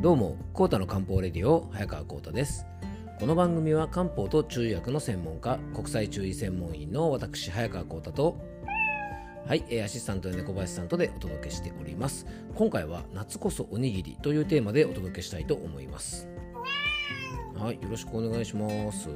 [0.00, 2.64] どうも、コータの漢方レディオ、早川コータです。
[3.18, 8.38] この番組は漢方と中医薬の専門家、国際中医専門員の私、早川コータと、
[9.46, 12.26] はい、アシスタントの猫林さんとでお届けしております。
[12.54, 16.26] 今回は夏こそおにぎりというテーマでお届けしたいと思います。
[17.58, 19.10] はい、よろしくお願いします。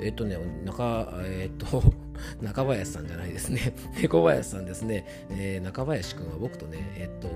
[0.00, 1.82] えっ、とね、中、えっ、と、
[2.40, 3.74] 中林さんじゃないですね。
[4.00, 5.04] 猫林さんですね。
[5.30, 7.28] えー、中林くんは僕とね、えっ、と、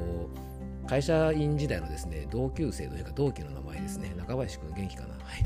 [0.86, 4.14] 会社員時代のですね、同級生というか同期の名前ですね。
[4.17, 5.09] 中林くん元気かな？
[5.09, 5.45] はい。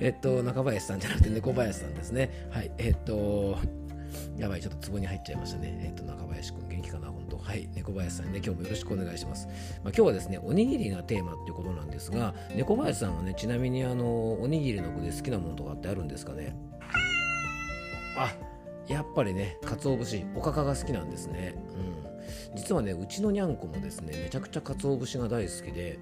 [0.00, 2.48] えっと、中林さんじゃなくて猫林さんですね。
[2.50, 2.70] はい。
[2.78, 3.58] えっと、
[4.36, 5.80] やばい、ちょっと壺に入っちゃいましたね。
[5.84, 7.08] えっと、中林くん元気かな？
[7.08, 7.68] 本当はい。
[7.74, 9.46] 猫林さんね、今日もよろしくお願いします。
[9.46, 16.56] まあ、今日はですね、おにぎりがテーマっていうことなんですが、猫林さんはね、ちなみにあの、おにぎりの具で好きなものとかってあるんですかね？
[18.16, 18.34] あ、
[18.88, 21.54] やっぱりね、鰹節、おかかが好きなんですね。
[22.06, 22.11] うん。
[22.54, 25.98] 実はねうちのにゃんこもですねめちゃくちゃ鰹節が大好きで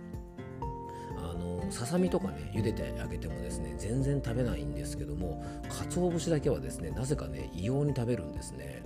[1.19, 8.83] あのささみとかね茹でてあげてもですね全然食べないんですけども鰹節だけはですねなぜかね異様に食べるんですね、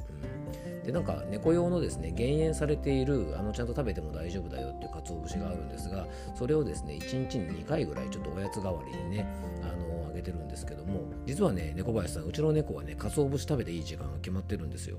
[0.66, 9.26] うん、でなんか猫用のですね減塩されているあのちゃんと食べても大丈夫だよっていう鰹節があるんですがそれをですね1日に2回ぐらいちょっとおやつ代わりにね
[9.62, 14.98] あのあげてるんですけども実はね猫林さんうちの猫はね鰹節食べていい時間が決まってるんですよ。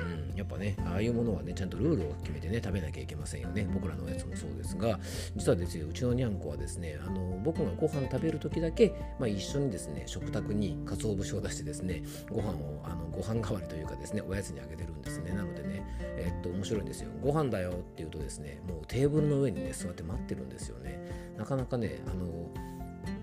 [0.00, 3.68] うん、やっぱねああいうものはねちゃんとルールを決めてね食べなきゃいけませんよね。
[3.72, 4.98] 僕らのやつもそうですが
[5.36, 15.32] 実はですようちのにゃんこはですねあの僕がご飯食べる時だけ、まあ、一緒にですね食卓に鰹節を出してですねご飯をあのご飯代わりというかですねおやつにあげてるんですね。
[15.32, 15.84] なのでね
[16.18, 17.10] えっと面白いんですよ。
[17.22, 21.00] ご飯だよって言うとですねもうテーブルの上にね座って待ってるんですよね。
[21.36, 22.50] なかなかねあの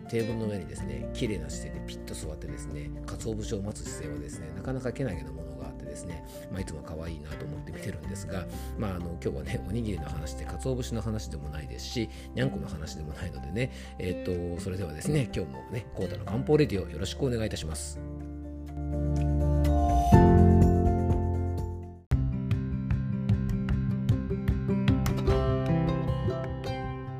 [0.09, 5.56] テーブルの上にですね綺麗な姿勢でピッと座ってですね鰹節を待つ姿勢はですねなかなかけなげなもの
[5.97, 8.45] ですね、まあ、いつも可愛いなと思って見てるんですが、
[8.77, 18.16] まあ、あの今日はねおにぎりの話で鰹節の話でもないですしにゃんこの話でもないのでねえっ、とそれではですね今日もねコータの漢方レディオよろしくお願いいたします。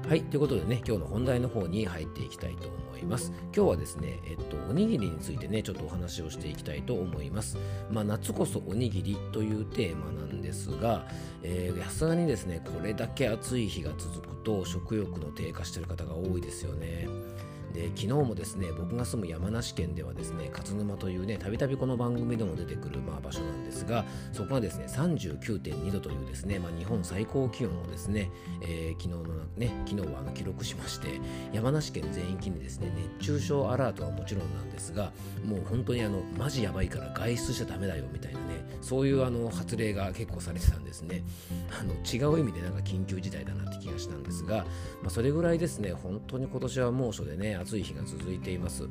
[0.08, 3.34] はい、ということでね、今日の本題の方に入っていきたいと思います。
[3.54, 7.58] 今日はですね、えっと、おにぎりについてね、ちょっとお話をしていきたいと思います。
[7.92, 11.06] まあ、夏こそおにぎりというテーマなんですが、
[11.44, 17.10] えー、さすがにですね、これだけ暑い日が続くと食欲の低下している方が多いですよね。
[17.74, 31.20] で昨日もですね僕が住む山梨県ではですね勝沼というねたびたびこの番組でも出てくる、まあ、場所なんですがそこがですね39.2度というですね、まあ、日本最高気温をですね、えー、昨日のね昨日はあの記録しまして
[31.54, 35.12] 山梨県全域にですね熱中症アラートはもちろんなんですが
[35.46, 41.24] もう本当にあのマジやばいから外出しちゃダメだよみたいなねそういうあの発令が結構されてたんですね。
[41.80, 44.58] あの違う意味でなんか緊急事態だなって気がしたんですが、
[45.02, 48.88] まあ、それぐらいですね本当に今年は猛暑でね暑い日が続いています。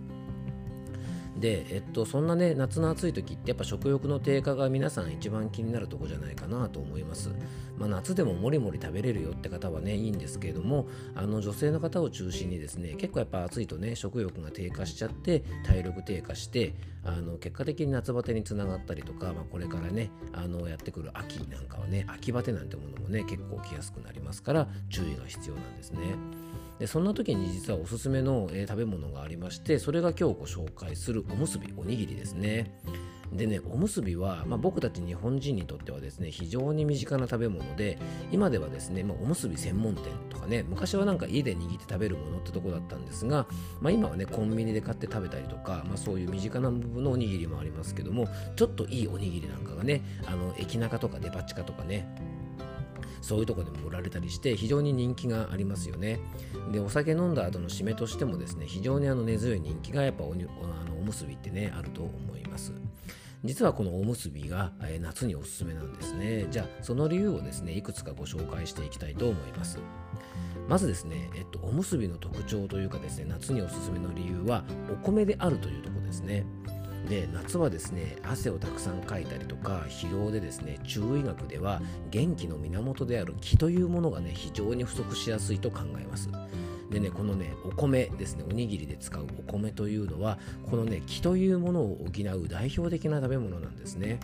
[1.39, 7.31] で、えっと、そんなね夏の暑い時ってやっぱ食欲の低下が皆さん一番気になるとこじゃないかなと思います、
[7.79, 26.01] まあ、夏でももりもり食べれるよって方はねいいんですけれどもあの女性の方を中心にですね結構やっぱ暑いとね食欲が低下しちゃって体力低下してあの結果的に夏バテにつながったりとか、まあ、これからねあのやってくる秋なんかはね秋バテなんてものもね結構起きやすくなりますから注意が必要なんですね。
[26.79, 32.79] でそんな時に実はおすすめの、えー、食べ物がありましてそれが今日ご紹介するおむすびおにぎりですね
[33.33, 37.99] でねおむすびは、まあ、僕たち日本人にとってはですね非常に身近な食べ物で
[38.33, 43.47] 今ではですね、まあ、おむすび専門店とかね昔はなんか家で握って食べるものってとこだったんですが、
[43.81, 52.07] まあ、今はねコンビニで買って食べたりとか、まあ、そういう身近な部分のおにぎりもありますけどもちょっといいおにぎりなんかがねあの駅中とかデパ地下とかね
[53.21, 56.21] そういうとこでも売られたりして非常に人気がありますよね。
[56.71, 62.73] でお酒飲んだ後の締めとしてもですね非常にあの根強い人気がやっぱおにあのおむすびってねあると思います。
[63.45, 66.47] 実はこのおむすびが、え夏におすすめなんですね。
[66.51, 69.79] じゃあその理由をですねいくつかご紹介していきたいと思います。
[70.69, 76.45] まずですね、えっと、おむすびの特徴というかですね夏におすすめの理由はお米であるというところですね。
[77.09, 81.81] で夏はですね汗をたくさんかいたりとか疲労でですね中医学では
[82.11, 86.29] 元気の源である気というものがね非常に不足しやすいと考えます。
[86.91, 90.39] でねこのねお米ですねおにぎりで使うお米というのは
[90.71, 94.21] このね気というものを補う代表的な食べ物なんですね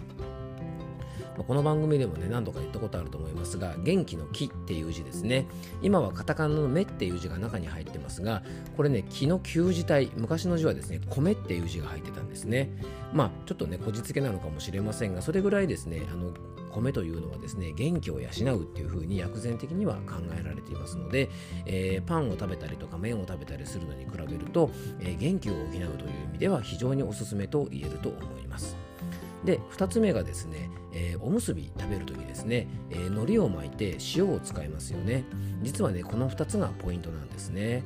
[1.36, 5.46] ま、この番組でもね何度か言ったことあると思いますが元気の木っていう字ですね。
[5.82, 8.42] 今はカタカナの目っていう字が中に入ってますが
[8.76, 12.70] これね木の旧字体昔の字はですね米っていう字が入ってたんですね。
[13.12, 16.32] まあちょっとねこじつけなのかもしれませんがそれぐらいですねあの
[16.72, 21.30] 米というのはですね元気を養うっていうふうに薬膳的には考えられていますので、
[21.66, 24.70] えー、パンを食べたりとか麺を食べたりするのに比べると、
[25.00, 25.88] えー、元気を補うという意
[26.32, 28.76] 味では非常におすすめと言えると思います。
[29.44, 35.24] で2つ目がですね、えー、おむすび食べるときですね、えー、海苔を巻いて塩を使いますよね。
[35.62, 37.82] 実はねこの2つがポイントなんですね。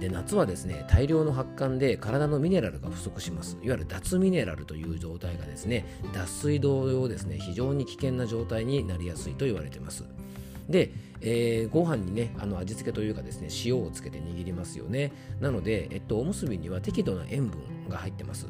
[0.00, 3.56] で夏はですね大量の発汗で体のミネラルが不足します。
[3.62, 10.04] いわゆる脱ミネラルという状態がですね脱水同様ですね非常に危険な状態になりやすいと言われています。
[10.68, 15.12] で、えー、ご飯にねあの味付けというかですね塩をつけて握りますよね。
[15.40, 18.46] なので、えっと、おむすびには適度な塩分が入ってます。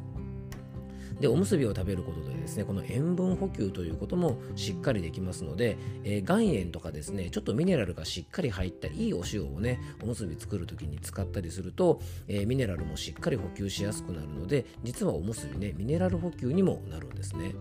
[1.20, 17.54] でおむすびを食べることでですねこの塩分補給ということもしっかりできますので、えー、岩塩とかですねちょっとミネラルがしっかり入ったいいお塩をねおむすび作る時に使ったりすると、えー、ミネラルもしっかり補給しやすくなるので実はおむすびねミネラル補給にもなるんですね。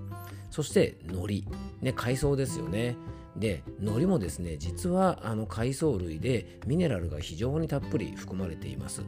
[0.51, 1.43] そして海苔。
[1.81, 2.95] ね海藻ですよね。
[3.35, 9.03] で海苔もですね実はあの海藻類でミネラルが非常にたっぷり含まれています。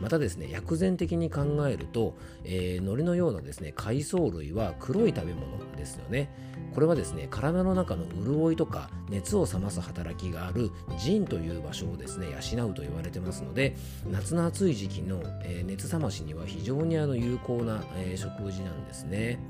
[0.00, 6.30] またですね薬膳的に考えると、えー、海苔のようなですね海藻類は黒い食べ物ですよね。
[6.74, 13.76] これはですね体の中の潤いとか熱を冷ます働きがある腎という場所をですね養うと言われてますので
[14.08, 19.40] 夏の暑い時期の、えー、熱冷ましには非常にあの有効な、えー、食事なんですね。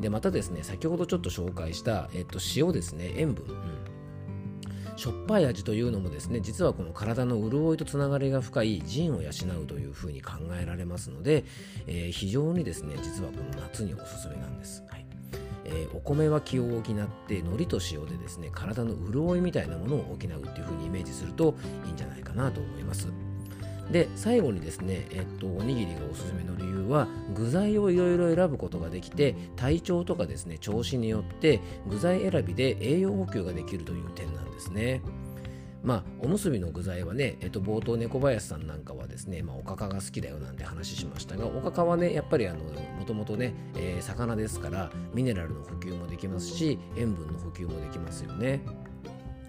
[0.00, 9.30] でまたですね先ほどちょっと紹介した、えっと、塩ですね塩分、うん、しょっぱい味というのもですね実はこの体の潤いとつながりが深い腎を養
[9.62, 11.44] うというふうに考えられますので、
[11.86, 15.06] えー、非常にですね実はこの夏におすすめなんです、はい。
[15.66, 16.82] えー、お米は気を補っ
[17.26, 21.54] て海苔と塩でですね体の潤いみたいなものを補うっていうふうにイメージすると
[21.86, 23.08] いいんじゃないかなと思います
[23.90, 35.02] で最後にですね、えっと、おにぎりがおすすめの理由は具材をいろいろ選ぶことができて体調とかですね調子によって具材選びで栄養補給ができるという点なんですね。
[35.82, 48.62] まあ、おむすびの具材はね、えっと、冒頭猫林さんなんかはですね、まあ、おかかが好きだよなんて話しましたが、おかかはね、やっぱりあの、もともとね、えー、魚ですから、ミネラルの補給もできますし、塩分の補給もできますよね。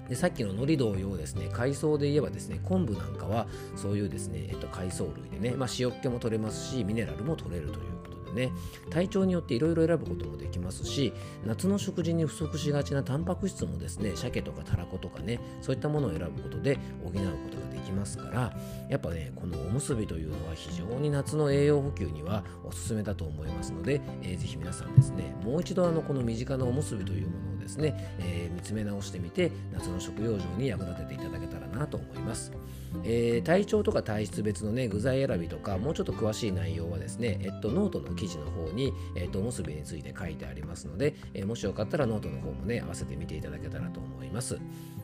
[0.10, 8.52] でさっきの海苔同様ですね海藻で言えばですね昆布なんかはそういうですね、えっと、海藻類でね、まあ、塩っ気も取れますしミネラルも取れるということね。
[8.90, 11.14] 体調によっていろいろ選ぶこともできますし
[11.46, 18.54] 夏の食事に不足しがちなタンパク質もですね鮭とかたらことかねそういったものを選ぶことで補うことができますから
[18.90, 32.52] やっぱねこのおむすびというのは非常に夏の栄養補給にはおすすめだと思いますので、えー、ぜひ皆さんですねもう一度あのこの身近なおむすびというものをですね、えー、見つめ直してみて夏の食用上に役立てていただけたらなと思います、
[33.04, 44.60] えー、体調とか体質別のね具材選びとかもうちょっと詳しい内容はですね、えっと、ノートの記事の方に、えっと、おむすびについて書いてありますので、えー、もしよかったらノートの方もね合わせてみていただけたらと思います。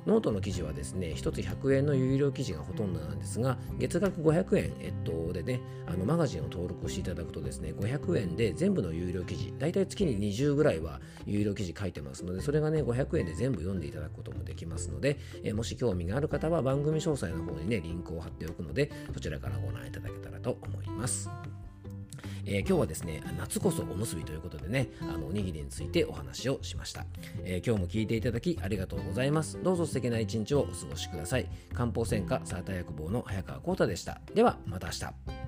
[0.06, 21.30] ノートの記事はですね1つ100円の有料記事がほとんどなんですが月額500円、えっと、でねあのマガジンを登録していただくとですね500円で全部の有料記事だいたい月に20ぐらいは有料記事書いてますのでそれがね500円で全部読んでいただくこともできますので、えもし興味がある方は番組詳細の方にねリンクを貼っておくのでそちらからご覧いただけたらと思います。
[22.44, 27.06] えー、今日はですね夏こそおむすびということでねあのおにぎりについてお話をしました、
[27.44, 29.60] えー、今日も聞いていただきありがとうございます。
[29.62, 31.48] どうぞ素敵な一日をお過ごしください。
[31.74, 34.22] 漢方専科サーター薬房の早川浩太でした。
[34.34, 35.41] ではまた明日。